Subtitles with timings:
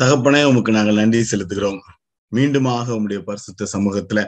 [0.00, 1.80] தகப்பனே உமக்கு நாங்கள் நன்றி செலுத்துகிறோம்.
[2.32, 4.20] மீண்டுமாக உங்களுடைய பரிசுத்த சமூகத்துல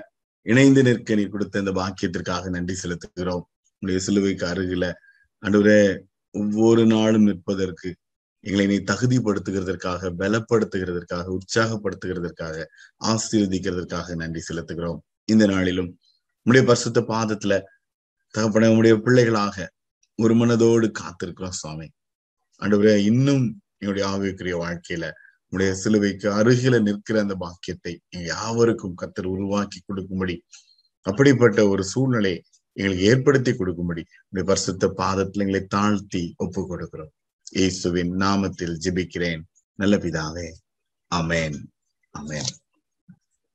[0.47, 3.45] இணைந்து நிற்க நீ கொடுத்த இந்த பாக்கியத்திற்காக நன்றி செலுத்துகிறோம்.
[3.79, 4.93] உடைய சிலுவைக்கு அருகில
[5.43, 5.99] அன்றுவரே
[6.31, 7.95] ஒவ்வொரு நாளும் நிற்பதற்கு
[8.41, 12.65] எங்களை நீ தகுதிப்படுத்துகிறதற்காக பலப்படுத்துகிறதற்காக உற்சாகப்படுத்துகிறதற்காக
[13.05, 15.01] ஆசீர்வதிக்கிறதற்காக நன்றி செலுத்துகிறோம்.
[15.25, 15.99] இந்த நாளிலும்
[16.43, 17.61] உங்களுடைய பரிசுத்த பாதத்துல
[18.31, 19.73] தகப்பன உங்களுடைய பிள்ளைகளாக
[20.15, 21.91] ஒரு மனதோடு காத்திருக்கிறோம் சுவாமி.
[22.63, 25.11] அன்றுவரே இன்னும் என்னுடைய ஆவிக்குரிய வாழ்க்கையில
[25.53, 27.93] உடைய சிலுவைக்கு அருகில நிற்கிற அந்த பாக்கியத்தை
[28.31, 30.37] யாவருக்கும் கத்தர் உருவாக்கி கொடுக்கும்படி
[31.07, 32.35] அப்படிப்பட்ட ஒரு சூழ்நிலை
[32.77, 37.13] எங்களுக்கு ஏற்படுத்தி கொடுக்கும்படி உடைய பரிசுத்த பாதத்துல எங்களை தாழ்த்தி ஒப்பு கொடுக்கிறோம்.
[37.59, 39.43] இயேசுவின் நாமத்தில் ஜிபிக்கிறேன்.
[39.79, 40.49] நல்ல பிதாவே
[41.11, 41.59] அமேன்
[42.15, 42.51] அமேன்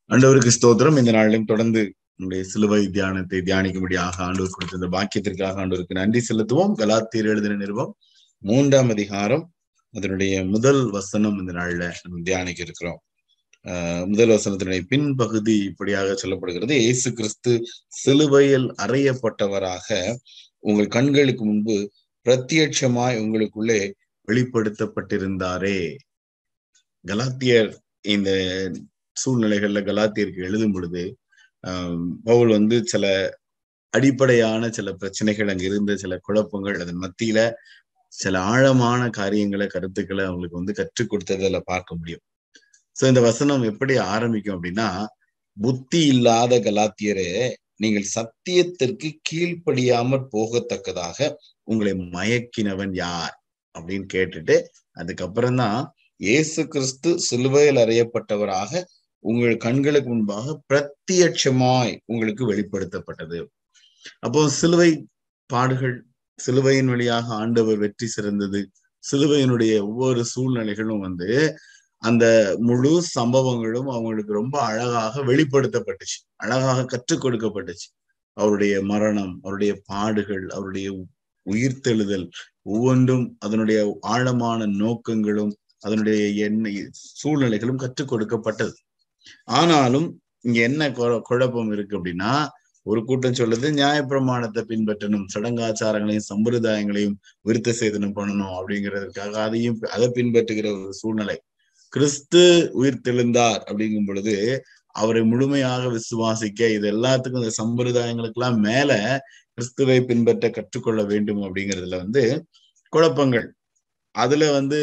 [0.10, 1.00] ஆண்டவருக்கு ஸ்தோத்திரம்.
[1.02, 1.82] இந்த நாளிலும் தொடர்ந்து
[2.20, 6.74] நம்முடைய சிலுவை தியானத்தை தியானிக்கும்படியாக ஆண்டவர் கொடுத்த இந்த பாக்கியத்திற்காக ஆண்டவருக்கு நன்றி செலுத்துவோம்.
[6.82, 7.92] கலாத்தீர் எழுதின நிறுவம்
[8.44, 9.44] மூன்றாம் அதிகாரம்
[9.98, 13.00] அதனுடைய முதல் வசனம் இந்த நாள்ல நம்ம தியானிக்க இருக்கிறோம்
[13.66, 16.76] ஆஹ் முதல் வசனத்தினுடைய பின்பகுதி இப்படியாக சொல்லப்படுகிறது.
[16.78, 17.54] இயேசு கிறிஸ்து
[17.96, 19.88] சிலுவையில் அறையப்பட்டவராக
[20.64, 21.76] உங்கள் கண்களுக்கு முன்பு
[22.26, 23.80] பிரத்யட்சமாய் உங்களுக்குள்ளே
[24.28, 25.80] வெளிப்படுத்தப்பட்டிருந்தாரே.
[27.06, 27.72] கலாத்தியர்
[28.06, 28.30] இந்த
[29.18, 31.04] சூழ்நிலைகள்ல கலாத்தியருக்கு எழுதும் பொழுது
[31.64, 33.06] ஆஹ் பவுல் வந்து சில
[33.94, 37.40] அடிப்படையான சில பிரச்சனைகள் அங்க இருந்த சில குழப்பங்கள் அதன் மத்தியில
[38.14, 42.24] சில ஆழமான காரியங்களை கருத்துக்களை அவங்களுக்கு வந்து கற்றுக் கொடுத்ததுல பார்க்க முடியும்.
[42.96, 44.90] சோ இந்த வசனம் எப்படி ஆரம்பிக்கும் அப்படின்னா
[45.58, 47.30] புத்தி இல்லாத கலாத்தியரே
[47.84, 51.30] நீங்கள் சத்தியத்திற்கு கீழ்ப்படியாமற் போகத்தக்கதாக
[51.64, 53.36] உங்களை மயக்கினவன் யார்?
[53.76, 54.56] அப்படின்னு கேட்டுட்டு
[54.92, 55.80] அதுக்கப்புறம் தான்
[56.20, 58.82] இயேசு கிறிஸ்து சிலுவையில் அறையப்பட்டவராக
[59.26, 63.40] உங்கள் கண்களுக்கு முன்பாக பிரத்யட்சமாய் உங்களுக்கு வெளிப்படுத்தப்பட்டது.
[64.20, 64.90] அப்போ சிலுவை
[65.50, 65.96] பாடுகள்
[66.38, 68.60] சிலுவையின் வழியாக ஆண்டவர் வெற்றி சிறந்தது.
[69.04, 71.30] சிலுவையினுடைய ஒவ்வொரு சூழ்நிலைகளும் வந்து
[72.04, 72.26] அந்த
[72.60, 76.18] முழு சம்பவங்களும் அவங்களுக்கு ரொம்ப அழகாக வெளிப்படுத்தப்பட்டுச்சு.
[76.36, 77.88] அழகாக கற்றுக் கொடுக்கப்பட்டுச்சு.
[78.38, 80.88] அவருடைய மரணம் அவருடைய பாடுகள் அவருடைய
[81.46, 82.28] உயிர்த்தெழுதல்
[82.62, 86.82] ஒவ்வொன்றும் அதனுடைய ஆழமான நோக்கங்களும் அதனுடைய எண்ணெய்
[87.24, 88.76] சூழ்நிலைகளும் கற்றுக் கொடுக்கப்பட்டது.
[89.44, 90.08] ஆனாலும்
[90.42, 90.92] இங்க என்ன
[91.30, 92.34] குழப்பம் இருக்கு அப்படின்னா
[92.88, 97.18] ஒரு கூட்டம் சொல்லுது நியாயப்பிரமாணத்தை பின்பற்றணும் சடங்காச்சாரங்களையும் சம்பிரதாயங்களையும்
[97.50, 101.38] விருத்த சேதனம் பண்ணணும் அப்படிங்கிறதுக்காக அதையும் அதை பின்பற்றுகிற ஒரு சூழ்நிலை.
[101.94, 102.42] கிறிஸ்து
[102.74, 104.36] உயிர் தெழுந்தார் அப்படிங்கும் பொழுது
[104.96, 108.92] அவரை முழுமையாக விசுவாசிக்க இது எல்லாத்துக்கும் இந்த சம்பிரதாயங்களுக்கெல்லாம் மேல
[109.58, 112.24] கிறிஸ்துவை பின்பற்ற கற்றுக்கொள்ள வேண்டும் அப்படிங்கிறதுல வந்து
[112.94, 113.48] குழப்பங்கள்.
[114.16, 114.80] அதுல வந்து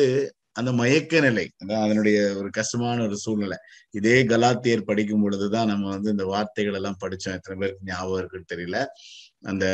[0.57, 3.59] அந்த மயக்க நிலை அதனுடைய ஒரு கஷ்டமான ஒரு சூழ்நிலை.
[3.91, 7.37] இதே கலாத்தியர் படிக்கும் பொழுதுதான் நம்ம வந்து இந்த வார்த்தைகள் எல்லாம் படிச்சோம்.
[7.39, 8.79] எத்தனை பேருக்கு ஞாபகம் இருக்குன்னு தெரியல.
[9.43, 9.65] அந்த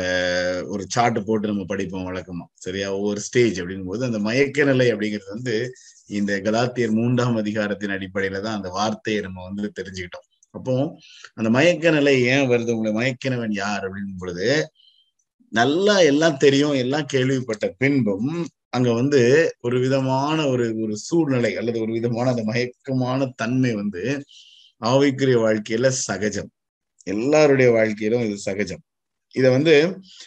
[0.67, 2.45] ஒரு சார்ட் போட்டு நம்ம படிப்போம் வழக்கமா.
[2.53, 2.87] சரியா?
[2.95, 5.55] ஒவ்வொரு ஸ்டேஜ் அப்படிங்கும்போது அந்த மயக்க நிலை அப்படிங்கிறது வந்து
[6.07, 10.27] இந்த கலாத்தியர் மூன்றாம் அதிகாரத்தின் அடிப்படையில தான் அந்த வார்த்தையை நம்ம வந்து தெரிஞ்சுக்கிட்டோம்.
[10.53, 10.73] அப்போ
[11.33, 12.71] அந்த மயக்க நிலை ஏன் வருது?
[12.71, 13.83] உங்களை மயக்கினவன் யார்?
[13.83, 14.47] அப்படிங்கும் பொழுது
[15.51, 18.29] நல்லா எல்லாம் தெரியும் எல்லாம் கேள்விப்பட்ட பின்பும்
[18.73, 19.21] அங்க வந்து
[19.59, 24.03] ஒரு விதமான ஒரு ஒரு சூழ்நிலை அல்லது ஒரு விதமான அந்த மயக்கமான தன்மை வந்து
[24.81, 26.49] ஆவிக்குரிய வாழ்க்கையில சகஜம்.
[27.07, 28.83] எல்லாருடைய வாழ்க்கையிலும் இது சகஜம்.
[29.35, 29.73] இத வந்து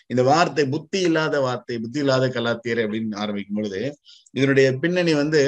[0.06, 3.80] இந்த வார்த்தை புத்தி இல்லாத வார்த்தை புத்தி இல்லாத கலாத்தியர் அப்படின்னு ஆரம்பிக்கும் பொழுது
[4.30, 5.42] இதனுடைய பின்னணி வந்து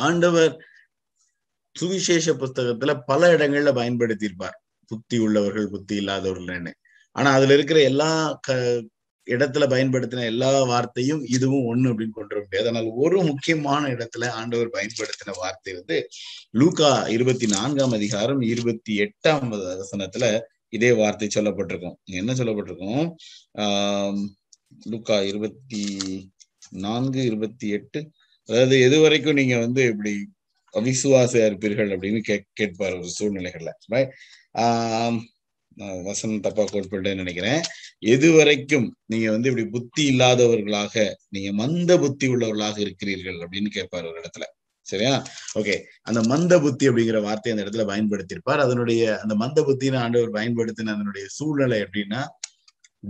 [0.00, 0.54] ஆண்டவர்
[1.76, 4.56] சுவிசேஷ புஸ்தகத்துல பல இடங்கள்ல பயன்படுத்தியிருப்பார்.
[4.90, 6.72] புத்தி உள்ளவர்கள் புத்தி இல்லாதவர்கள்னு.
[7.16, 8.10] ஆனா அதுல இருக்கிற எல்லா
[8.42, 8.50] க
[9.26, 12.68] இடத்துல பயன்படுத்தின எல்லா வார்த்தையும் இதுவும் ஒண்ணு அப்படின்னு கொண்டு வர முடியாது.
[12.68, 16.08] ஆனால் ஒரு முக்கியமான இடத்துல ஆண்டவர் பயன்படுத்தின வார்த்தை வந்து
[16.52, 21.94] லூகா இருபத்தி நான்காம் அதிகாரம் இருபத்தி எட்டாம் வசனத்துல இதே வார்த்தை சொல்லப்பட்டிருக்கும்.
[22.04, 23.14] என்ன சொல்லப்பட்டிருக்கும்?
[23.58, 24.26] ஆஹ்
[24.90, 25.82] லூகா இருபத்தி
[26.70, 28.10] நான்கு இருபத்தி எட்டு.
[28.44, 30.28] அதாவது எது வரைக்கும் நீங்க வந்து இப்படி
[30.74, 34.08] அவிசுவாச இருப்பீர்கள் அப்படின்னு கே கேட்பார் ஒரு சூழ்நிலைகள்ல
[34.58, 35.18] ஆஹ்
[36.04, 37.62] வசனம் தப்பா கோட்பட்டேன்னு நினைக்கிறேன்.
[37.98, 44.20] எது வரைக்கும் நீங்க வந்து இப்படி புத்தி இல்லாதவர்களாக நீங்க மந்த புத்தி உள்ளவர்களாக இருக்கிறீர்கள் அப்படின்னு கேட்பார் ஒரு
[44.20, 44.42] இடத்துல.
[44.86, 45.26] சரியா?
[45.54, 48.64] ஓகே அந்த மந்த புத்தி அப்படிங்கிற வார்த்தையை அந்த இடத்துல பயன்படுத்தியிருப்பார்.
[48.66, 52.22] அதனுடைய அந்த மந்த புத்தின ஆண்டவர் பயன்படுத்தின அதனுடைய சூழ்நிலை எப்படின்னா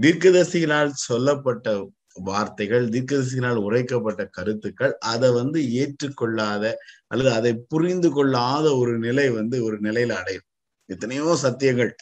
[0.01, 6.75] தீர்க்கதரிசிகளால் சொல்லப்பட்ட வார்த்தைகள் தீர்க்கதரிசிகளால் உரைக்கப்பட்ட கருத்துக்கள் அதை வந்து ஏற்றுக்கொள்ளாத
[7.07, 10.49] அல்லது அதை புரிந்து கொள்ளாத ஒரு நிலை வந்து ஒரு நிலையில அடையும்.
[10.87, 11.93] எத்தனையோ சத்தியங்கள்.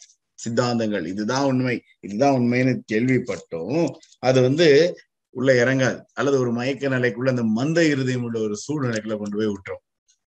[0.44, 1.06] சித்தாந்தங்கள்.
[1.06, 1.82] இதுதான் உண்மை.
[2.00, 3.90] இதுதான் உண்மைன்னு கேள்விப்பட்டோம்.
[4.18, 4.96] அது வந்து
[5.30, 6.02] உள்ள இறங்காது.
[6.12, 9.84] அல்லது ஒரு மயக்க நிலைக்குள்ள அந்த மந்த இருதயம் உள்ள ஒரு சூழ்நிலைக்குள்ள கொண்டு போய் விட்டுரும்.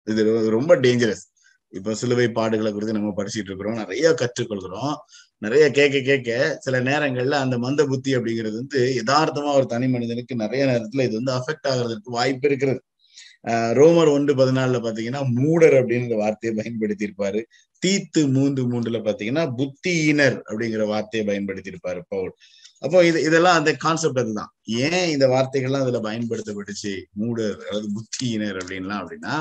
[0.05, 1.35] இது ரொம்ப டேஞ்சரஸ்
[1.69, 3.75] இப்ப சிலுவை பாடுகளை குறித்து நம்ம படிச்சுட்டு இருக்கிறோம்.
[3.75, 4.95] நிறைய கற்றுக்கொள்கிறோம்.
[5.39, 10.65] நிறைய கேட்க கேட்க சில நேரங்கள்ல அந்த மந்த புத்தி அப்படிங்கிறது வந்து யதார்த்தமா ஒரு தனி மனிதனுக்கு நிறைய
[10.65, 12.83] நேரத்துல இது வந்து அஃபெக்ட் ஆகுறதுக்கு வாய்ப்பு இருக்கிறது.
[13.49, 17.43] ஆஹ் ரோமர் ஒன்று பதினாலுல பாத்தீங்கன்னா மூடர் அப்படின்ற வார்த்தையை பயன்படுத்தி இருப்பாரு
[17.87, 22.33] தீத்து மூன்று மூன்றுல பாத்தீங்கன்னா புத்தியினர் அப்படிங்கிற வார்த்தையை பயன்படுத்தி இருப்பாரு பவுல்.
[22.79, 24.51] அப்போ இது இதெல்லாம் அந்த கான்செப்ட் அதுதான்.
[24.65, 26.93] ஏன் இந்த வார்த்தைகள்லாம் அதுல பயன்படுத்தப்பட்டுச்சு?
[27.13, 29.35] மூடர் அதாவது புத்தியினர் அப்படின்லாம் அப்படின்னா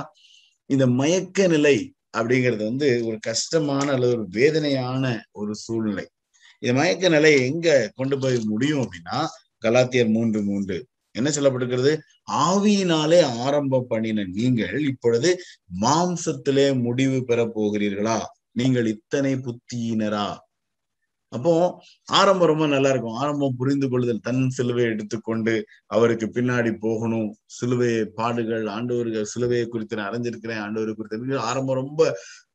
[0.69, 1.77] இந்த மயக்க நிலை
[2.17, 6.05] அப்படிங்கிறது வந்து ஒரு கஷ்டமான அல்லது ஒரு வேதனையான ஒரு சூழ்நிலை.
[6.59, 9.19] இந்த மயக்க நிலை எங்க கொண்டு போய் முடியும் அப்படின்னா
[9.61, 10.77] கலாத்தியர் மூன்று மூன்று.
[11.11, 11.91] என்ன சொல்லப்பட்டிருக்கிறது?
[12.31, 15.29] ஆவியினாலே ஆரம்பம் பண்ணின நீங்கள் இப்பொழுது
[15.81, 18.17] மாம்சத்திலே முடிவு பெற போகிறீர்களா?
[18.55, 20.27] நீங்கள் இத்தனை புத்தியினரா?
[21.31, 21.53] அப்போ
[22.17, 24.21] ஆரம்பம் ரொம்ப நல்லா இருக்கும் ஆரம்பம் புரிந்து கொள்ளுதல்.
[24.21, 25.53] தன் சிலுவையை எடுத்துக்கொண்டு
[25.85, 27.29] அவருக்கு பின்னாடி போகணும்.
[27.57, 32.01] சிலுவையை பாடுகள் ஆண்டவர்கள் சிலுவையை குறித்து நான் அறிஞ்சிருக்கிறேன் ஆண்டவர் குறித்து ஆரம்பம் ரொம்ப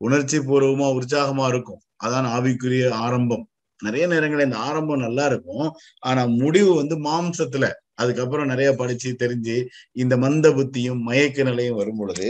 [0.06, 1.82] உணர்ச்சி பூர்வமா உற்சாகமா இருக்கும்.
[2.04, 3.44] அதான் ஆவிக்குரிய ஆரம்பம்.
[3.82, 5.66] நிறைய நேரங்களில் இந்த ஆரம்பம் நல்லா இருக்கும்
[6.08, 7.66] ஆனா முடிவு வந்து மாம்சத்துல.
[7.94, 9.56] அதுக்கப்புறம் நிறைய படிச்சு தெரிஞ்சு
[9.92, 12.28] இந்த மந்த புத்தியும் மயக்க நிலையும் வரும் பொழுது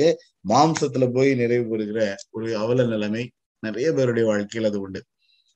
[0.49, 2.01] மாம்சத்துல போய் நிறைவு பெறுகிற
[2.31, 3.23] ஒரு அவல நிலைமை
[3.61, 5.05] நிறைய பேருடைய வாழ்க்கையில் அது உண்டு.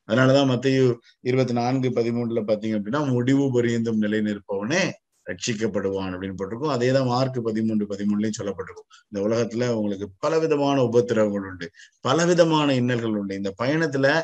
[0.09, 4.91] அதனாலதான் மத்திய இருபத்தி நான்கு பதிமூணுல பாத்தீங்க அப்படின்னா முடிவு பொரியந்தும் நிலை நிற்பவனே
[5.31, 6.71] ரட்சிக்கப்படுவான் அப்படின்னு போட்டிருக்கும்.
[6.71, 8.91] அதே தான் மார்க் பதிமூன்று பதிமூணுலையும் சொல்லப்பட்டிருக்கும்.
[9.09, 11.71] இந்த உலகத்துல உங்களுக்கு பலவிதமான உபத்திரவங்கள் உண்டு.
[12.01, 13.35] பலவிதமான இன்னல்கள் உண்டு.
[13.35, 14.23] இந்த பயணத்துல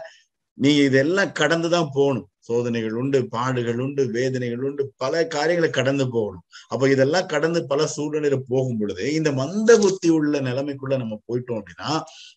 [0.52, 2.29] நீங்க இதெல்லாம் கடந்துதான் போகணும்.
[2.48, 6.44] சோதனைகள் உண்டு பாடுகள் உண்டு வேதனைகள் உண்டு பல காரியங்களை கடந்து போகணும்.
[6.68, 11.90] அப்ப இதெல்லாம் கடந்து பல சூழ்நிலையில போகும் பொழுது இந்த மந்த புத்தி உள்ள நிலைமைக்குள்ள நம்ம போயிட்டோம் அப்படின்னா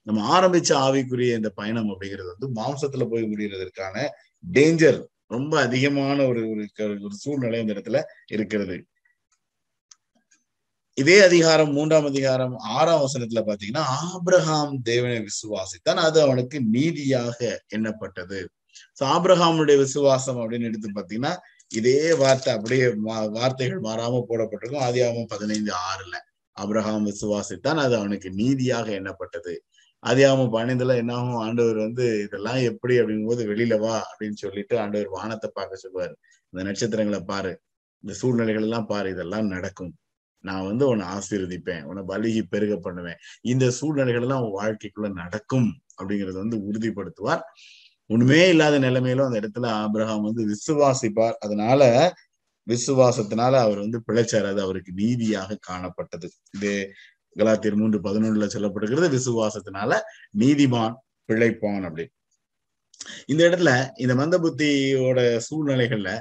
[0.04, 4.08] நம்ம ஆரம்பிச்ச ஆவிக்குரிய இந்த பயணம் அப்படிங்கிறது வந்து மாம்சத்துல போய் முடிகிறதற்கான
[4.54, 6.42] டேஞ்சர் ரொம்ப அதிகமான ஒரு
[7.04, 8.00] ஒரு சூழ்நிலை இந்த இடத்துல
[8.32, 8.76] இருக்கிறது.
[10.98, 17.40] இதே அதிகாரம் மூன்றாம் அதிகாரம் ஆறாம் வசனத்துல பாத்தீங்கன்னா ஆப்ரஹாம் தேவனை விசுவாசித்தான் அது அவனுக்கு நீதியாக
[17.76, 18.40] எண்ணப்பட்டது.
[19.00, 21.34] சோ ஆப்ரஹாமுடைய விசுவாசம் அப்படின்னு எடுத்து பாத்தீங்கன்னா
[21.72, 22.86] இதே வார்த்தை அப்படியே
[23.38, 24.86] வார்த்தைகள் மாறாம போடப்பட்டிருக்கும்.
[24.88, 26.16] ஆதியாகமம் பதினைந்து ஆறுல.
[26.58, 29.54] அப்ரஹாம் விசுவாசித்தான் அது அவனுக்கு நீதியாக எண்ணப்பட்டது.
[30.04, 31.40] ஆதியாகமம் பன்னெண்டுல என்னாகும்?
[31.46, 36.14] ஆண்டவர் வந்து இதெல்லாம் எப்படி அப்படிங்கும் போது வெளியில வா அப்படின்னு சொல்லிட்டு ஆண்டவர் வானத்தை பார்க்க சொல்லுவாரு.
[36.54, 37.54] இந்த நட்சத்திரங்களை பாரு.
[38.04, 39.10] இந்த சூழ்நிலைகள் எல்லாம் பாரு.
[39.10, 39.94] இதெல்லாம் நடக்கும்.
[40.44, 41.84] நான் வந்து உன்னை ஆசீர்வதிப்பேன்.
[41.84, 43.20] உன்னை பலிகி பெருக பண்ணுவேன்.
[43.42, 47.44] இந்த சூழ்நிலைகள் எல்லாம் உன் வாழ்க்கைக்குள்ள நடக்கும் அப்படிங்கறத வந்து உறுதிப்படுத்துவார்.
[48.14, 51.38] ஒண்ணுமே இல்லாத நிலைமையிலும் அந்த இடத்துல ஆபிரகாம் வந்து விசுவாசிப்பார்.
[51.40, 51.82] அதனால
[52.68, 54.50] விசுவாசத்தினால அவர் வந்து பிழைச்சார்.
[54.52, 56.28] அது அவருக்கு நீதியாக காணப்பட்டது.
[56.56, 56.74] இது
[57.36, 59.92] கலாத்தியர் மூன்று பதினொன்றுல சொல்லப்படுகிறது விசுவாசத்தினால
[60.40, 60.96] நீதிமான்
[61.30, 62.06] பிழைப்பான் அப்படி.
[63.26, 66.12] இந்த இடத்துல இந்த மந்த புத்தியோட சூழ்நிலைகள்ல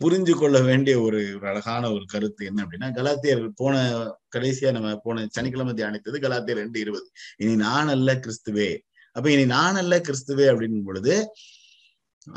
[0.00, 3.74] புரிஞ்சு கொள்ள வேண்டிய ஒரு ஒரு அழகான ஒரு கருத்து என்ன அப்படின்னா கலாத்தியர் போன
[4.36, 7.06] கடைசியா நம்ம போன சனிக்கிழமை தியானித்தது கலாத்தியர் ரெண்டு இருபது.
[7.36, 8.70] இனி நான் அல்ல கிறிஸ்துவே.
[9.16, 11.14] அப்ப இனி நான் அல்ல கிறிஸ்துவே அப்படின் பொழுது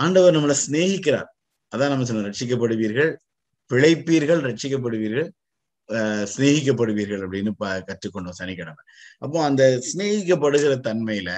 [0.03, 1.29] ஆண்டவர் நம்மளை சிநேகிக்கிறார்.
[1.71, 3.11] அதான் நம்ம சொன்ன ரட்சிக்கப்படுவீர்கள்
[3.71, 5.27] பிழைப்பீர்கள் ரட்சிக்கப்படுவீர்கள்
[6.33, 8.83] சிநேகிக்கப்படுவீர்கள் அப்படின்னு ப கற்றுக்கொண்டோம் சனிக்கிழமை.
[9.23, 11.31] அப்போ அந்த சிநேகிக்கப்படுகிற தன்மையில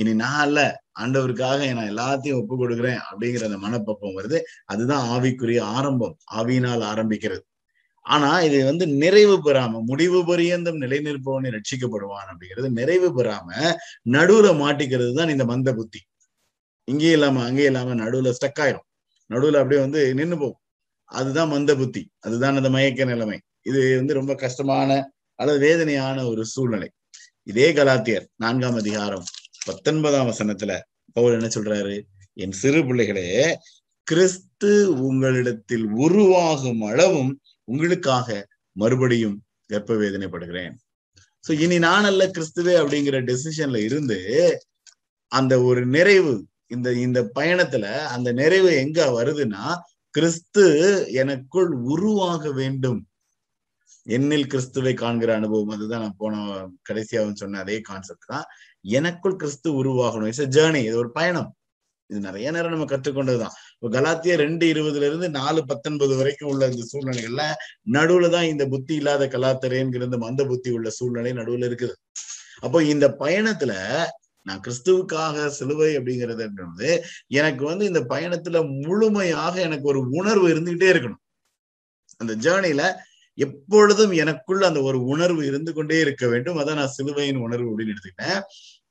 [0.00, 0.60] இனி நான் அல்ல
[1.02, 4.38] ஆண்டவருக்காக நான் எல்லாத்தையும் ஒப்பு கொடுக்குறேன் அப்படிங்கிற அந்த மனப்பப்பம் வருது.
[4.72, 6.14] அதுதான் ஆவிக்குரிய ஆரம்பம்.
[6.38, 7.42] ஆவியினால் ஆரம்பிக்கிறது.
[8.06, 13.48] ஆனா இது வந்து நிறைவு பெறாம முடிவு பரியந்தம் நிலைநிற்பவனை ரட்சிக்கப்படுவான் அப்படிங்கிறது நிறைவு பெறாம
[14.10, 16.00] நடுவுல மாட்டிக்கிறது தான் இந்த மந்த புத்தி.
[16.88, 18.86] இங்கேயும் இல்லாம அங்கேயும் இல்லாம நடுவுல ஸ்டக் ஆயிரும்.
[19.30, 20.60] நடுவுல அப்படியே வந்து நின்று போகும்.
[21.10, 22.02] அதுதான் மந்த புத்தி.
[22.18, 23.38] அதுதான் அந்த மயக்க நிலைமை.
[23.62, 24.90] இது வந்து ரொம்ப கஷ்டமான
[25.38, 26.88] அல்லது வேதனையான ஒரு சூழ்நிலை.
[27.46, 29.24] இதே கலாத்தியர் நான்காம் அதிகாரம்
[29.66, 30.72] பத்தொன்பதாம் வசனத்துல
[31.16, 31.96] பவுல் என்ன சொல்றாரு?
[32.36, 33.26] என் சிறு பிள்ளைகளே
[34.06, 34.70] கிறிஸ்து
[35.04, 37.32] உங்களிடத்தில் உருவாகும் அளவும்
[37.72, 38.28] உங்களுக்காக
[38.76, 39.36] மறுபடியும்
[39.70, 40.74] வெப்ப வேதனைப்படுகிறேன்
[41.44, 44.18] சோ இனி நான் அல்ல கிறிஸ்துவே அப்படிங்கிற டெசிஷன்ல இருந்து
[45.32, 46.34] அந்த ஒரு நிறைவு
[46.74, 49.64] இந்த இந்த பயணத்துல அந்த நிறைவு எங்க வருதுன்னா
[50.14, 50.64] கிறிஸ்து
[51.22, 53.00] எனக்குள் உருவாக வேண்டும்.
[54.06, 56.36] என்னில் கிறிஸ்துவை காண்கிற அனுபவம் அதுதான் நான் போன
[56.88, 58.46] கடைசியாவும் சொன்ன அதே கான்செப்ட் தான்.
[58.98, 60.28] எனக்குள் கிறிஸ்து உருவாகணும்.
[60.30, 61.50] இட்ஸ் ஜேர்னி இது ஒரு பயணம்.
[62.10, 63.56] இது நிறைய நேரம் நம்ம கற்றுக்கொண்டதுதான்.
[63.90, 67.44] கலாத்திய ரெண்டு இருபதுல இருந்து நாலு பத்தொன்பது வரைக்கும் உள்ள இந்த சூழ்நிலைகள்ல
[67.92, 71.94] நடுவுல தான் இந்த புத்தி இல்லாத கலாத்திரேங்கிற இந்த மந்த புத்தி உள்ள சூழ்நிலை நடுவுல இருக்குது.
[72.60, 73.72] அப்போ இந்த பயணத்துல
[74.42, 76.90] நான் கிறிஸ்துவுக்காக சிலுவை அப்படிங்கிறது
[77.28, 81.22] எனக்கு வந்து இந்த பயணத்துல முழுமையாக எனக்கு ஒரு உணர்வு இருந்துகிட்டே இருக்கணும்.
[82.20, 82.84] அந்த ஜேர்னில
[83.38, 86.58] எப்பொழுதும் எனக்குள்ள அந்த ஒரு உணர்வு இருந்து கொண்டே இருக்க வேண்டும்.
[86.58, 88.40] அதான் நான் சிலுவையின் உணர்வு அப்படின்னு எடுத்துக்கிட்டேன்.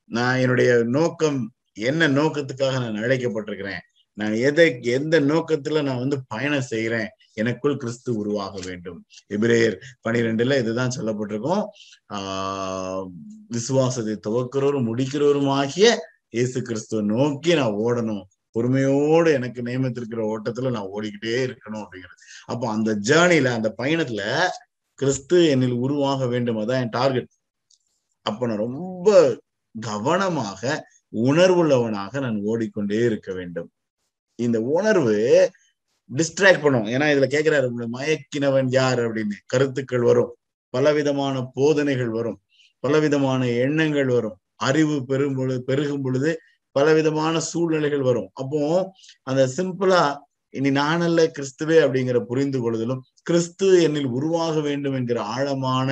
[0.06, 3.82] நான் என்னுடைய நோக்கம் என்ன நோக்கத்துக்காக நான் அழைக்கப்பட்டிருக்கிறேன்?
[4.22, 9.06] நான் எதை எந்த நோக்கத்துல நான் வந்து பயணம் செய்யறேன் எனக்குள் கிறிஸ்து உருவாக வேண்டும்.
[9.30, 9.78] எபிரேயர்
[10.10, 11.66] பனிரெண்டுல இதுதான் சொல்லப்பட்டிருக்கோம்.
[12.14, 13.08] ஆஹ்
[13.48, 18.24] விசுவாசத்தை துவக்கிறவரும் முடிக்கிறவரும் ஆகிய இயேசு கிறிஸ்துவ நோக்கி நான் ஓடணும்.
[18.52, 22.22] பொறுமையோடு எனக்கு நியமித்திருக்கிற ஓட்டத்துல நான் ஓடிக்கிட்டே இருக்கணும் அப்படிங்கிறது.
[22.46, 24.22] அப்போ அந்த ஜேர்னில அந்த பயணத்துல
[24.94, 26.58] கிறிஸ்து என்னில் உருவாக வேண்டும்.
[26.58, 27.28] அதான் என் டார்கெட்
[28.22, 29.40] அப்ப நான் ரொம்ப
[29.80, 33.72] கவனமாக உணர்வுள்ளவனாக நான் ஓடிக்கொண்டே இருக்க வேண்டும்.
[34.42, 35.16] இந்த உணர்வு
[36.10, 36.88] டிஸ்ட்ராக்ட் பண்ணும்.
[36.94, 37.68] ஏன்னா இதுல கேக்குறாரு
[37.98, 39.38] மயக்கினவன் யார் அப்படின்னு.
[39.46, 40.32] கருத்துக்கள் வரும்.
[40.74, 42.40] பலவிதமான போதனைகள் வரும்.
[42.84, 44.38] பலவிதமான எண்ணங்கள் வரும்.
[44.56, 46.32] அறிவு பெரும் பொழுது பெருகும் பொழுது
[46.76, 48.30] பலவிதமான சூழ்நிலைகள் வரும்.
[48.34, 48.62] அப்போ
[49.24, 50.02] அந்த சிம்பிளா
[50.54, 55.90] இனி நானல்ல கிறிஸ்துவே அப்படிங்கிற புரிந்து கொள்ளுதலும் கிறிஸ்து என்னில் உருவாக வேண்டும் என்கிற ஆழமான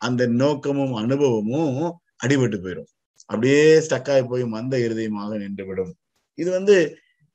[0.00, 1.80] அந்த நோக்கமும் அனுபவமும்
[2.24, 2.90] அடிபட்டு போயிடும்
[3.30, 5.92] அப்படியே ஸ்டக்காய் போய் மந்த இருதயமாக நின்றுவிடும்.
[6.38, 6.76] இது வந்து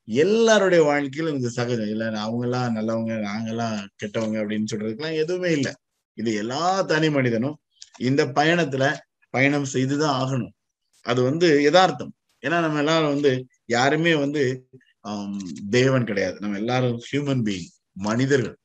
[0.06, 1.90] எல்லாருடைய வாழ்க்கையிலும் இது சகஜம்.
[1.90, 5.74] இல்ல அவங்க எல்லாம் நல்லவங்க நாங்கெல்லாம் கெட்டவங்க அப்படின்னு சொல்றதுக்கெல்லாம் எதுவுமே இல்லை.
[6.14, 7.58] இது எல்லா தனி மனிதனும்
[8.00, 8.98] இந்த பயணத்துல
[9.30, 10.54] பயணம் செய்துதான் ஆகணும்.
[11.02, 12.14] அது வந்து யதார்த்தம்.
[12.42, 14.68] ஏன்னா நம்ம எல்லாரும் வந்து யாருமே வந்து
[15.04, 15.38] ஆஹ்
[15.70, 16.40] தேவன் கிடையாது.
[16.40, 18.58] நம்ம எல்லாரும் ஹியூமன் பீயிங் மனிதர்கள்.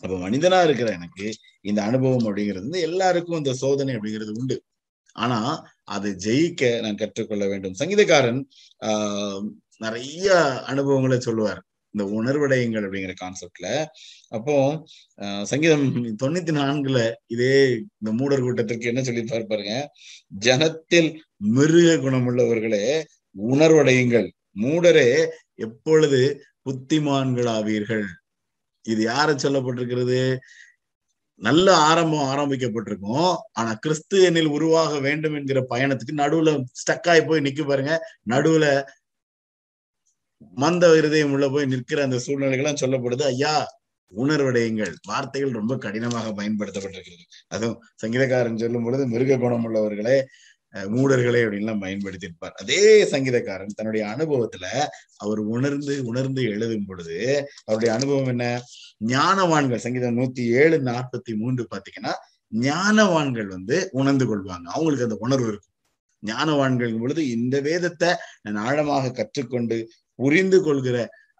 [0.00, 4.62] அப்ப மனிதனா இருக்கிற எனக்கு இந்த அனுபவம் அப்படிங்கிறது வந்து எல்லாருக்கும் இந்த சோதனை அப்படிங்கிறது உண்டு.
[5.12, 7.74] ஆனா அதை ஜெயிக்க நான் கற்றுக்கொள்ள வேண்டும்.
[7.78, 8.44] சங்கீதக்காரன்
[8.80, 9.48] ஆஹ்
[9.80, 10.36] நிறைய
[10.70, 11.60] அனுபவங்களை சொல்லுவார்.
[11.94, 13.68] இந்த உணர்வடையுங்கள் அப்படிங்கிற கான்செப்ட்ல
[14.36, 14.54] அப்போ
[15.50, 15.86] சங்கீதம்
[16.22, 16.98] தொண்ணூத்தி நான்குல
[17.34, 17.54] இதே
[18.00, 19.74] இந்த மூடர் கூட்டத்திற்கு என்ன சொல்லி பாருங்க?
[20.46, 21.10] ஜனத்தில்
[21.56, 22.84] மிருக குணமுள்ளவர்களே
[23.52, 24.28] உணர்வடையுங்கள்.
[24.62, 25.08] மூடரே
[25.66, 26.20] எப்பொழுது
[26.66, 28.06] புத்திமான்கள் ஆவீர்கள்
[28.84, 30.20] இது யார சொல்லப்பட்டிருக்கிறது?
[31.40, 33.34] நல்ல ஆரம்பம் ஆரம்பிக்கப்பட்டிருக்கும்.
[33.58, 37.94] ஆனா கிறிஸ்து என்னில் உருவாக வேண்டும் என்கிற பயணத்துக்கு நடுவுல ஸ்டக் ஆகி போய் நிக்க பாருங்க.
[38.30, 38.66] நடுவுல
[40.62, 43.24] மந்த இருதயம் உள்ள போய் நிற்கிற அந்த சூழ்நிலைகள்லாம் சொல்லப்படுது.
[43.32, 43.54] ஐயா
[44.12, 44.92] உணர்வடையுங்கள்.
[45.10, 47.24] வார்த்தைகள் ரொம்ப கடினமாக பயன்படுத்தப்பட்டிருக்கிறது.
[47.54, 50.18] அதுவும் சங்கீதக்காரன் சொல்லும் பொழுது மிருக குணம் உள்ளவர்களே
[50.94, 52.56] மூடர்களே அப்படின்லாம் பயன்படுத்தியிருப்பார்.
[52.62, 52.80] அதே
[53.12, 54.66] சங்கீதக்காரன் தன்னுடைய அனுபவத்துல
[55.16, 57.16] அவர் உணர்ந்து உணர்ந்து எழுதும் பொழுது
[57.64, 58.44] அவருடைய அனுபவம் என்ன?
[59.14, 62.14] ஞானவான்கள் சங்கீதம் நூத்தி ஏழு நாற்பத்தி மூன்று பாத்தீங்கன்னா
[62.52, 64.66] ஞானவான்கள் வந்து உணர்ந்து கொள்வாங்க.
[64.74, 65.74] அவங்களுக்கு அந்த உணர்வு இருக்கும்.
[66.22, 68.10] ஞானவான்கள் பொழுது இந்த வேதத்தை
[68.42, 69.78] நான் ஆழமாக கற்றுக்கொண்டு
[70.18, 70.96] புரிந்து கொள்கிற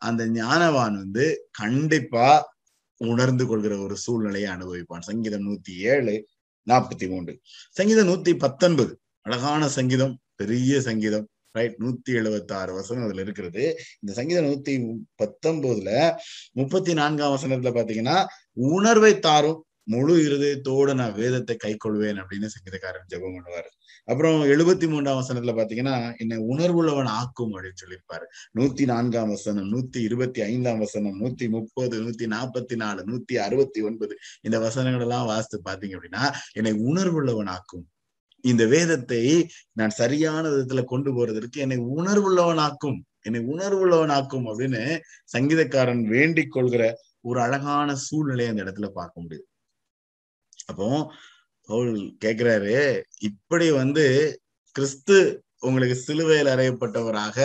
[0.09, 1.25] அந்த ஞானவான் வந்து
[1.61, 2.29] கண்டிப்பா
[3.01, 5.07] உணர்ந்து கொள்கிற ஒரு சூழ்நிலையை அனுபவிப்பான்.
[5.09, 6.15] சங்கீதம் நூத்தி ஏழு
[6.67, 7.35] நாற்பத்தி மூன்று.
[7.79, 8.93] சங்கீதம் நூத்தி பத்தொன்பது.
[9.27, 13.63] அழகான சங்கீதம் பெரிய சங்கீதம் ரைட் நூத்தி எழுபத்தி ஆறு வசனம் அதுல இருக்கிறது.
[14.01, 14.75] இந்த சங்கீதம் நூத்தி
[15.23, 15.91] பத்தொன்பதுல
[16.53, 18.19] முப்பத்தி நான்காம் வசனத்துல பாத்தீங்கன்னா
[18.75, 19.61] உணர்வை தாரும்
[19.93, 23.71] முழு இருதயத்தோடு நான் வேதத்தை கை கொள்வேன் அப்படின்னு சங்கீதக்காரன் ஜெபம் பண்ணுவாரு.
[24.11, 28.27] அப்புறம் எழுபத்தி மூன்றாம் வசனத்துல பாத்தீங்கன்னா என்னை உணர்வுள்ளவன் ஆக்கும் அப்படின்னு சொல்லியிருப்பாரு.
[28.59, 34.17] நூத்தி நான்காம் வசனம் நூத்தி இருபத்தி ஐந்தாம் வசனம் நூத்தி முப்பது நூத்தி நாற்பத்தி நாலு நூத்தி அறுபத்தி ஒன்பது
[34.47, 37.85] இந்த வசனங்கள் எல்லாம் வாசித்து பாத்தீங்க அப்படின்னா என்னை உணர்வுள்ளவன் ஆக்கும்.
[38.45, 39.23] இந்த வேதத்தை
[39.79, 44.83] நான் சரியான விதத்துல கொண்டு போறதற்கு என்னை உணர்வுள்ளவனாக்கும் என்னை உணர்வுள்ளவனாக்கும் அப்படின்னு
[45.37, 46.83] சங்கீதக்காரன் வேண்டிக் கொள்கிற
[47.29, 49.47] ஒரு அழகான சூழ்நிலையை அந்த இடத்துல பார்க்க முடியுது.
[50.71, 50.89] அப்போ
[51.69, 51.93] பவுல்
[52.25, 52.75] கேக்குறாரு
[53.29, 54.05] இப்படி வந்து
[54.77, 55.17] கிறிஸ்து
[55.61, 57.37] உங்களுக்கு சிலுவையில் அறையப்பட்டவராக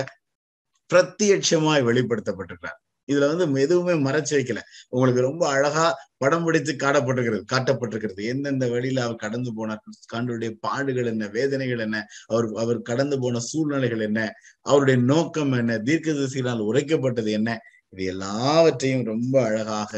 [0.89, 2.79] பிரத்யட்சமாய் வெளிப்படுத்தப்பட்டிருக்கிறார்.
[3.09, 4.59] இதுல வந்து எதுவுமே மறைச்சு வைக்கல.
[4.89, 5.85] உங்களுக்கு ரொம்ப அழகா
[6.17, 8.21] படம் பிடித்து காட்டப்பட்டிருக்கிறது காட்டப்பட்டிருக்கிறது.
[8.33, 9.81] எந்தெந்த வழியில அவர் கடந்து போனார்
[10.13, 14.21] காண்டுடைய பாடுகள் என்ன வேதனைகள் என்ன அவர் அவர் கடந்து போன சூழ்நிலைகள் என்ன
[14.65, 17.51] அவருடைய நோக்கம் என்ன தீர்க்க திசையினால் உரைக்கப்பட்டது என்ன
[17.93, 19.93] இது எல்லாவற்றையும் ரொம்ப அழகாக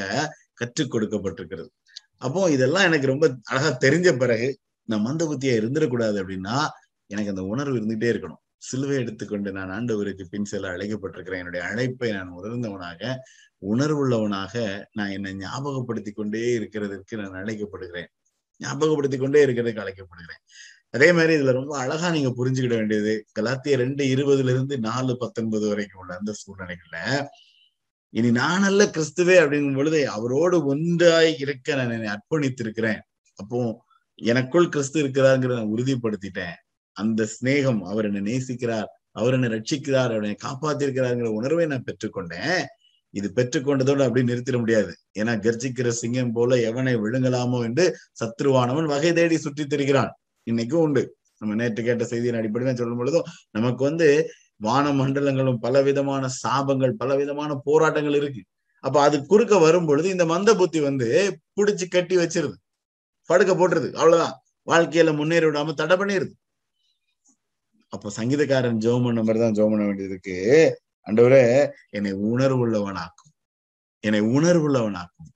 [0.53, 1.69] கற்றுக் கொடுக்கப்பட்டிருக்கிறது.
[2.17, 6.57] அப்போ இதெல்லாம் எனக்கு ரொம்ப அழகா தெரிஞ்ச பிறகு நான் மந்த புத்தியா இருந்துடக்கூடாது அப்படின்னா
[7.07, 8.41] எனக்கு அந்த உணர்வு இருந்துகிட்டே இருக்கணும்.
[8.57, 11.37] சிலுவை எடுத்துக்கொண்டு நான் ஆண்டவருக்கு பின் செல்ல அழைக்கப்பட்டிருக்கிறேன்.
[11.37, 13.15] என்னுடைய அழைப்பை நான் உணர்ந்தவனாக
[13.61, 18.09] உணர்வுள்ளவனாக நான் என்னை ஞாபகப்படுத்தி கொண்டே இருக்கிறதுக்கு நான் அழைக்கப்படுகிறேன்.
[18.57, 20.41] ஞாபகப்படுத்தி கொண்டே இருக்கிறதுக்கு அழைக்கப்படுகிறேன்.
[20.89, 26.01] அதே மாதிரி இதுல ரொம்ப அழகா நீங்க புரிஞ்சுக்கிட வேண்டியது கலாத்திய ரெண்டு இருபதுல இருந்து நாலு பத்தொன்பது வரைக்கும்
[26.01, 26.99] உள்ள அந்த சூழ்நிலைகள்ல
[28.15, 33.01] இனி நான் அல்ல கிறிஸ்துவே அப்படிங்கும் பொழுது அவரோடு ஒன்றாய் இருக்க நான் என்னை அர்ப்பணித்திருக்கிறேன்.
[33.39, 33.59] அப்போ
[34.21, 36.55] எனக்குள் கிறிஸ்து இருக்கிறாருங்கிறத நான் உறுதிப்படுத்திட்டேன்.
[36.97, 42.63] அந்த சிநேகம் அவர் என்னை நேசிக்கிறார் அவர் என்னை ரட்சிக்கிறார் அவர் என்னை காப்பாத்திருக்கிறாருங்கிற உணர்வை நான் பெற்றுக்கொண்டேன்.
[43.13, 44.93] இது பெற்றுக்கொண்டதோடு அப்படி நிறுத்திட முடியாது.
[45.19, 47.85] ஏன்னா கர்ஜிக்கிற சிங்கம் போல எவனை விழுங்கலாமோ என்று
[48.21, 50.11] சத்ருவானவன் வகை தேடி சுற்றி திரிகிறான்.
[50.47, 51.03] இன்னைக்கும் உண்டு.
[51.41, 54.07] நம்ம நேற்று கேட்ட செய்தியின் அடிப்படையில் சொல்லும் பொழுதும் நமக்கு வந்து
[54.67, 58.41] வான மண்டலங்களும் பலவிதமான சாபங்கள் பலவிதமான போராட்டங்கள் இருக்கு.
[58.83, 61.07] அப்ப அது குறுக்க வரும் பொழுது இந்த மந்த புத்தி வந்து
[61.55, 62.57] புடிச்சு கட்டி வச்சிருது.
[63.29, 63.89] படுக்க போட்டுருது.
[63.93, 64.35] அவ்வளவுதான்.
[64.67, 66.33] வாழ்க்கையில முன்னேறி விடாம தடை பண்ணிருது.
[67.93, 70.37] அப்ப சங்கீதக்காரன் ஜோம் பண்ண மாதிரி தான் ஜோம் பண்ண வேண்டியது இருக்கு.
[71.07, 71.43] அண்டவரே
[71.89, 73.31] என்னை உணர்வுள்ளவனாக்கும்.
[74.03, 75.29] என்னை உணர்வுள்ளவனாக்கும்.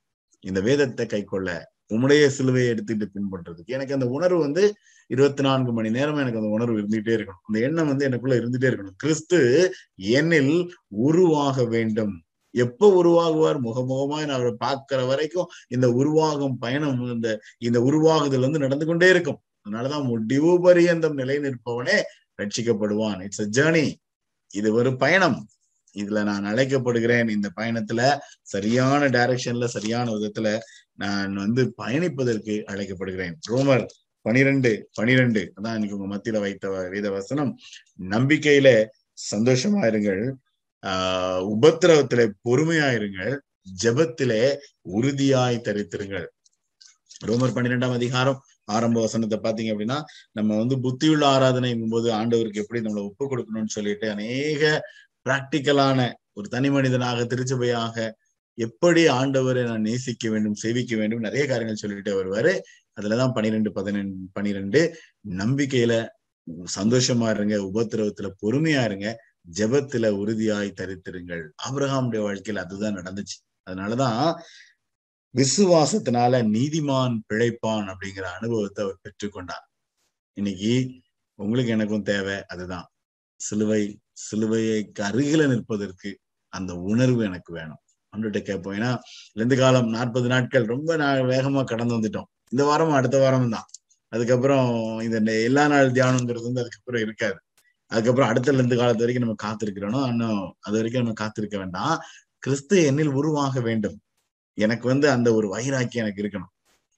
[0.43, 1.50] இந்த வேதத்தை கை கொள்ள
[1.93, 4.63] உம்முடைய சிலுவையை எடுத்துட்டு பின்பற்றுறதுக்கு எனக்கு அந்த உணர்வு வந்து
[5.10, 7.42] இருபத்தி நான்கு மணி நேரம் எனக்கு அந்த உணர்வு இருந்துகிட்டே இருக்கணும்.
[7.44, 8.98] அந்த எண்ணம் வந்து எனக்குள்ள இருந்துட்டே இருக்கணும்.
[8.98, 9.39] கிறிஸ்து
[10.12, 10.54] என்னில்
[10.88, 12.13] உருவாக வேண்டும்.
[12.56, 13.58] எப்ப உருவாகுவார்?
[13.63, 19.39] முகமுகமாய் நான் அவரை பார்க்கிற வரைக்கும் இந்த உருவாகும் பயணம் இந்த இந்த உருவாகுதல் வந்து நடந்து கொண்டே இருக்கும்.
[19.66, 21.98] அதனாலதான் முடிவு பரியந்தம் நிலை நிற்பவனே
[22.39, 23.22] ரட்சிக்கப்படுவான்.
[23.22, 23.86] இட்ஸ் அ ஜேர்னி
[24.54, 25.39] இது ஒரு பயணம்.
[25.96, 27.30] இதுல நான் அழைக்கப்படுகிறேன்.
[27.30, 28.01] இந்த பயணத்துல
[28.42, 30.50] சரியான டைரக்ஷன்ல சரியான விதத்துல
[31.00, 33.36] நான் வந்து பயணிப்பதற்கு அழைக்கப்படுகிறேன்.
[33.50, 33.86] ரோமர்
[34.29, 35.41] பனிரெண்டு பனிரெண்டு.
[35.55, 37.51] அதான் இன்னைக்கு உங்க மத்தியில வைத்த வேத வசனம்
[38.09, 38.69] நம்பிக்கையில
[39.31, 40.24] சந்தோஷமா இருங்கள்.
[40.83, 43.33] ஆஹ் உபத்திரவத்திலே பொறுமையாயிருங்கள்
[43.83, 44.43] ஜெபத்திலே
[44.91, 46.27] உறுதியாய் தரித்திருங்கள்.
[47.25, 48.39] ரோமர் பன்னிரெண்டாம் அதிகாரம்
[48.75, 49.98] ஆரம்ப வசனத்தை பாத்தீங்க அப்படின்னா
[50.31, 54.62] நம்ம வந்து புத்தியுள்ள ஆராதனைங்கும் போது ஆண்டவருக்கு எப்படி நம்மளை ஒப்பு கொடுக்கணும்னு சொல்லிட்டு அநேக
[55.25, 56.00] பிராக்டிக்கலான
[56.33, 57.95] ஒரு தனி மனிதனாக திருச்சபையாக
[58.57, 62.53] எப்படி ஆண்டவரை நான் நேசிக்க வேண்டும் சேவிக்க வேண்டும் நிறைய காரியங்கள் சொல்லிட்டு வருவாரு.
[63.00, 64.98] அதுலதான் பனிரெண்டு பதினெண்டு பனிரெண்டு
[65.29, 66.08] நம்பிக்கையில
[66.75, 71.44] சந்தோஷமா இருங்க உபத்திரவத்துல பொறுமையா இருங்க ஜெபத்துல உறுதியாய் தரித்திருங்கள்.
[71.70, 73.38] ஆபிரகாமுடைய வாழ்க்கையில அதுதான் நடந்துச்சு.
[73.70, 74.41] அதனாலதான்
[75.36, 79.65] விசுவாசத்தினால நீதிமான் பிழைப்பான் அப்படிங்கிற அனுபவத்தை அவர் பெற்றுக்கொண்டார்.
[80.34, 81.01] இன்னைக்கு
[81.36, 82.88] உங்களுக்கு எனக்கும் தேவை அதுதான்.
[83.36, 87.77] சிலுவை சிலுவையை அருகில நிற்பதற்கு அந்த உணர்வு எனக்கு வேணும்.
[88.15, 88.74] அன்றுகிட்ட கேட்போம்.
[88.74, 89.00] ஏன்னா
[89.34, 92.29] ரெண்டு காலம் நாற்பது நாட்கள் ரொம்ப நான் வேகமா கடந்து வந்துட்டோம்.
[92.51, 93.68] இந்த வாரமும் அடுத்த வாரமும் தான்
[94.12, 94.70] அதுக்கப்புறம்
[95.08, 97.38] இந்த எல்லா நாள் தியானங்கிறது வந்து அதுக்கப்புறம் இருக்காது.
[97.91, 101.96] அதுக்கப்புறம் அடுத்த ரெண்டு காலத்து வரைக்கும் நம்ம காத்திருக்கிறோம் இன்னும் அது வரைக்கும் நம்ம காத்திருக்க வேண்டாம்.
[102.44, 103.98] கிறிஸ்து என்னில் உருவாக வேண்டும்.
[104.58, 106.53] எனக்கு வந்து அந்த ஒரு வைராக்கி எனக்கு இருக்கணும்.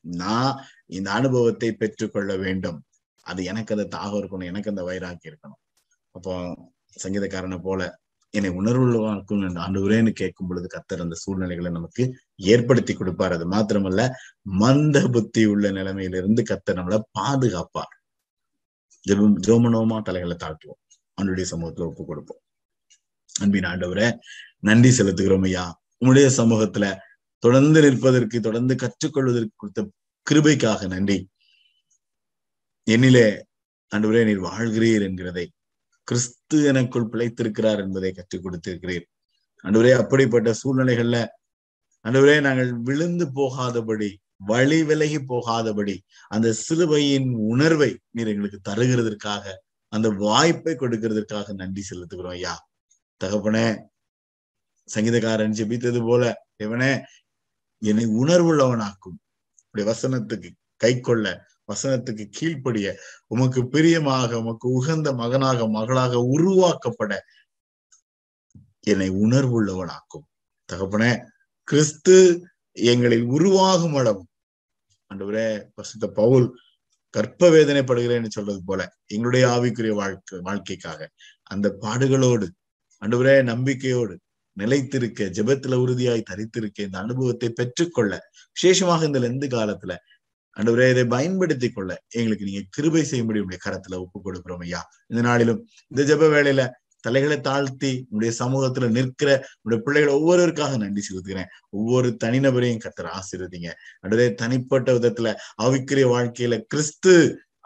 [0.06, 0.54] நான்
[0.98, 2.80] இந்த அனுபவத்தை பெற்றுக்கொள்ள வேண்டும்.
[3.26, 5.62] அது எனக்கு அந்த தாகம் இருக்கணும் எனக்கு அந்த வைராக்கி இருக்கணும்.
[6.16, 6.34] அப்போ
[7.04, 7.82] சங்கீதக்காரனை போல
[8.34, 12.04] என்னை உணர்வுள்ளவாக்கும் என்று ஆண்டவரேன்னு கேட்கும் பொழுது கத்தர் அந்த சூழ்நிலைகளை நமக்கு
[12.36, 13.34] ஏற்படுத்தி கொடுப்பார்.
[13.34, 14.02] அது மாத்திரமல்ல
[14.42, 17.96] மந்த புத்தி உள்ள நிலைமையிலிருந்து கத்தர் நம்மளை பாதுகாப்பார்.
[19.06, 20.82] ஜெபம் ஜோமனோமா தலைகளை தாழ்த்துவோம்.
[21.14, 22.42] அவனுடைய சமூகத்துல ஒப்பு கொடுப்போம்.
[23.42, 24.08] அன்பின் ஆண்டவரை
[24.60, 25.66] நன்றி செலுத்துகிறோம் ஐயா.
[25.98, 26.86] உங்களுடைய சமூகத்துல
[27.44, 29.90] தொடர்ந்து நிற்பதற்கு தொடர்ந்து கற்றுக்கொள்வதற்கு கொடுத்த
[30.28, 31.18] கிருபைக்காக நன்றி.
[32.88, 33.28] என்னிலே
[33.92, 35.46] ஆண்டவரே நீர் வாழ்கிறீர் என்கிறதை
[36.12, 39.06] கிறிஸ்து எனக்குள் பிழைத்திருக்கிறார் என்பதை கற்றுக் கொடுத்திருக்கிறேன்.
[39.64, 41.18] அன்றுவரே அப்படிப்பட்ட சூழ்நிலைகள்ல
[42.06, 44.10] அன்றுவரே நாங்கள் விழுந்து போகாதபடி
[44.50, 45.96] வழி விலகி போகாதபடி
[46.28, 49.54] அந்த சிலுவையின் உணர்வை நீர் எங்களுக்கு தருகிறதற்காக
[49.94, 52.56] அந்த வாய்ப்பை கொடுக்கிறதற்காக நன்றி செலுத்துகிறோம் ஐயா.
[53.22, 53.66] தகப்பனே
[54.88, 56.24] சங்கீதக்காரன் ஜெபித்தது போல
[56.58, 56.92] இவனே
[57.82, 59.18] என்னை உணர்வுள்ளவனாக்கும்.
[59.66, 61.26] இப்படி வசனத்துக்கு கை கொள்ள
[61.72, 62.88] வசனத்துக்கு கீழ்ப்படிய
[63.28, 67.14] உமக்கு பிரியமாக உமக்கு உகந்த மகனாக மகளாக உருவாக்கப்பட
[68.84, 70.26] என்னை உணர்வுள்ளவனாக்கும்.
[70.70, 71.12] தகப்பனே
[71.68, 72.16] கிறிஸ்து
[72.78, 74.30] எங்களில் உருவாகும் அளவும்
[75.12, 76.48] அன்றுவரே பசுத்த பவுல்
[77.14, 81.10] கற்ப வேதனைப்படுகிறேன்னு சொல்றது போல எங்களுடைய ஆவிக்குரிய வாழ்க்கை வாழ்க்கைக்காக
[81.52, 82.48] அந்த பாடுகளோடு
[83.02, 84.16] அன்றுவரே நம்பிக்கையோடு
[84.58, 88.14] நிலைத்திருக்க ஜெபத்துல உறுதியாய் தரித்திருக்க இந்த அனுபவத்தை பெற்றுக்கொள்ள
[88.56, 89.94] விசேஷமாக இந்த லெந்து காலத்துல
[90.58, 94.82] அண்டவரே இதை பயன்படுத்தி கொள்ள எங்களுக்கு நீங்க கிருபை செய்யும்படி உடைய கரத்துல ஒப்பு கொடுக்கிறோம் ஐயா.
[95.08, 96.64] இந்த நாளிலும் இந்த ஜெப வேலையில
[97.00, 99.30] தலைகளை தாழ்த்தி உடைய சமூகத்துல நிற்கிற
[99.62, 101.50] உடைய பிள்ளைகள் ஒவ்வொருவருக்காக நன்றி செலுத்துகிறேன்.
[101.70, 103.70] ஒவ்வொரு தனிநபரையும் கத்தர் ஆசீர்வதிங்க.
[104.04, 105.34] அன்றுவரே தனிப்பட்ட விதத்துல
[105.64, 107.16] ஆவிக்குரிய வாழ்க்கையில கிறிஸ்து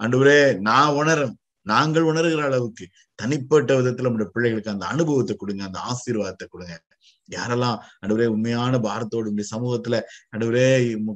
[0.03, 2.85] அன்றுவரே நான் உணரும் நாங்கள் உணர்கிற அளவுக்கு
[3.19, 6.75] தனிப்பட்ட விதத்துல நம்முடைய பிள்ளைகளுக்கு அந்த அனுபவத்தை கொடுங்க அந்த ஆசீர்வாதத்தை கொடுங்க.
[7.29, 9.99] யாரெல்லாம் நடுவரே உண்மையான பாரத்தோடு இந்த சமூகத்துல
[10.38, 10.67] நடுவரே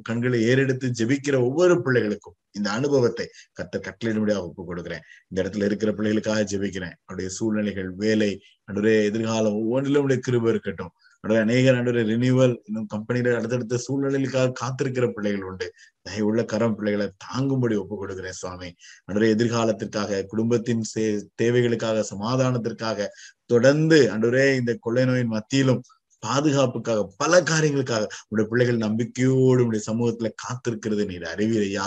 [0.02, 3.26] கண்களை ஏறெடுத்து ஜெபிக்கிற ஒவ்வொரு பிள்ளைகளுக்கும் இந்த அனுபவத்தை
[3.58, 5.04] கத்த கட்டளையிடும்படியாக ஒப்பு கொடுக்குறேன்.
[5.28, 6.96] இந்த இடத்துல இருக்கிற பிள்ளைகளுக்காக ஜெபிக்கிறேன்.
[7.04, 8.30] அவருடைய சூழ்நிலைகள் வேலை
[8.68, 10.92] நடுவரே எதிர்காலம் ஒவ்வொன்றிலும் உடைய கிருப இருக்கட்டும்.
[11.24, 15.66] நடுவே அநேக நடுவே ரினியூவல் இன்னும் கம்பெனியில அடுத்தடுத்த சூழ்நிலைகளுக்காக காத்திருக்கிற பிள்ளைகள் உண்டு.
[16.08, 18.70] தயவுள்ள கரம் பிள்ளைகளை தாங்கும்படி ஒப்பு கொடுக்கிறேன் சுவாமி.
[19.04, 20.82] நடுவே எதிர்காலத்திற்காக குடும்பத்தின்
[21.42, 23.08] தேவைகளுக்காக சமாதானத்திற்காக
[23.46, 25.82] தொடர்ந்து அன்றுவரே இந்த கொள்ளை நோயின் மத்தியிலும்
[26.26, 31.86] பாதுகாப்புக்காக பல காரியங்களுக்காக உடைய பிள்ளைகள் நம்பிக்கையோடு உடைய சமூகத்துல காத்திருக்கிறது நீர் அறிவிலையா?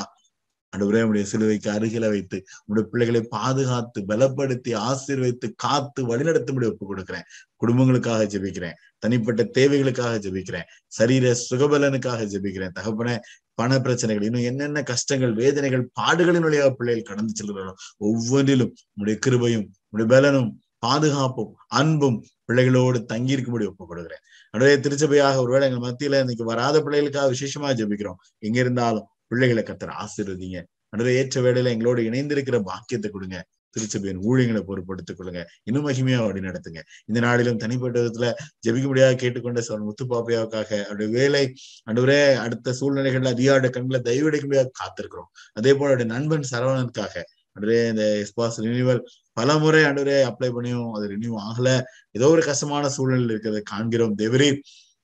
[0.73, 7.23] அன்றுவரே உடைய சிலுவைக்கு அருகில வைத்து உடைய பிள்ளைகளை பாதுகாத்து பலப்படுத்தி ஆசீர்வைத்து காத்து வழிநடத்தும்படி ஒப்பு கொடுக்கிறேன்.
[7.65, 8.73] குடும்பங்களுக்காக ஜெபிக்கிறேன்.
[8.99, 10.67] தனிப்பட்ட தேவைகளுக்காக ஜெபிக்கிறேன்.
[10.87, 12.69] சரீர சுகபலனுக்காக ஜெபிக்கிறேன்.
[12.69, 13.19] தகப்பன
[13.55, 20.09] பண பிரச்சனைகள் இன்னும் என்னென்ன கஷ்டங்கள் வேதனைகள் பாடுகளின் வழியாக பிள்ளைகள் கடந்து செல்கிறாரோ ஒவ்வொன்றிலும் உடைய கிருபையும் உடைய
[20.09, 26.79] பலனும் பாதுகாப்பும் அன்பும் பிள்ளைகளோடு தங்கி இருக்கும்படி ஒப்பு கொடுக்குறேன் அடைய திருச்சபையாக ஒருவேளை எங்க மத்தியில இன்னைக்கு வராத
[26.79, 28.19] பிள்ளைகளுக்காக விசேஷமா ஜெபிக்கிறோம்.
[28.39, 30.59] எங்க இருந்தாலும் பிள்ளைகளை கத்தர் ஆசீர்வதிங்க.
[30.89, 33.37] நடுவே ஏற்ற வேலையில எங்களோடு இணைந்திருக்கிற பாக்கியத்தை கொடுங்க.
[33.75, 35.41] திருச்சபையின் ஊழியங்களை பொறுப்படுத்திக் கொள்ளுங்க.
[35.63, 36.81] இன்னும் மகிமையா வழி நடத்துங்க.
[37.05, 38.27] இந்த நாளிலும் தனிப்பட்ட விதத்துல
[38.67, 41.43] ஜெபிக்க முடியாத கேட்டுக்கொண்ட சார் முத்துப்பாப்பையாவுக்காக அவருடைய வேலை
[41.89, 45.31] அன்றுவரே அடுத்த சூழ்நிலைகள்ல அதிகாரோட கண்களை தயவடைக்க முடியாது காத்திருக்கிறோம்.
[45.53, 47.15] அதே போல அவருடைய நண்பன் சரவணனுக்காக
[47.55, 49.01] அன்றைய இந்த எஸ்பாஸ் ரினிவல்
[49.37, 51.69] பல முறை ஆண்டவரே அப்ளை பண்ணியும் அது ரினியூ ஆகல.
[52.17, 54.49] ஏதோ ஒரு கஷ்டமான சூழ்நிலை இருக்கிறத காண்கிறோம் தேவரே.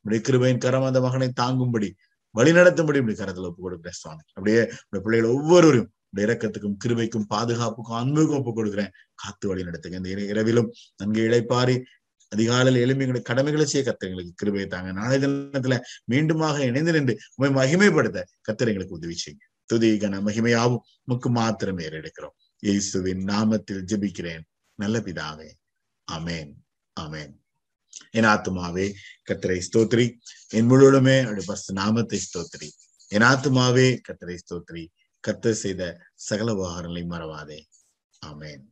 [0.05, 1.89] உடைய கிருபையின் கரம் அந்த மகனை தாங்கும்படி
[2.37, 4.23] வழி நடத்தும்படி இப்படி கரத்துல ஒப்பு கொடுக்குறேன் சுவாமி.
[4.33, 6.25] அப்படியே உடைய பிள்ளைகள் ஒவ்வொருவரும் உடைய
[6.83, 9.99] கிருபைக்கும் பாதுகாப்புக்கும் அன்புக்கும் ஒப்பு கொடுக்குறேன் காத்து வழி நடத்துங்க.
[10.01, 10.69] இந்த இரவிலும்
[11.01, 11.77] நன்கு இழைப்பாரி.
[12.31, 14.89] அதிகாலையில் எழும்பி எங்களுடைய கடமைகளை செய்ய கத்த எங்களுக்கு கிருபையை தாங்க.
[14.99, 15.75] நாளை தினத்துல
[16.11, 19.45] மீண்டுமாக இணைந்து நின்று உண்மை மகிமைப்படுத்த கத்தர் எங்களுக்கு உதவி செய்யுங்க.
[19.69, 24.43] துதி கன மகிமையாவும் முக்கு மாத்திரமே எடுக்கிறோம் இயேசுவின் நாமத்தில் ஜெபிக்கிறேன்.
[24.79, 25.49] நல்ல பிதாவே.
[26.07, 26.51] அமேன்
[26.99, 27.33] அமேன்
[28.11, 28.85] என் ஆத்மாவே
[29.27, 30.05] கத்தரை ஸ்தோத்ரி
[30.49, 32.69] என் முழுவதுமே அவருடைய பஸ் நாமத்தை ஸ்தோத்ரி
[33.07, 34.83] என் ஆத்மாவே கத்தரை ஸ்தோத்ரி
[35.27, 35.83] கத்தர் செய்த
[36.15, 37.59] சகல உபகாரங்களை மறவாதே.
[38.19, 38.63] ஆமென்.